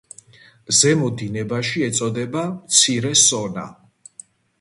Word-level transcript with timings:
ზემო 0.77 1.09
დინებაში 1.19 1.83
ეწოდება 1.87 2.45
„მცირე 2.55 3.13
სონა“. 3.25 3.67